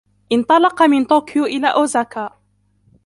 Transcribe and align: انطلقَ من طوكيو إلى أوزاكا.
انطلقَ 0.31 0.83
من 0.83 1.05
طوكيو 1.05 1.45
إلى 1.45 1.67
أوزاكا. 1.67 2.35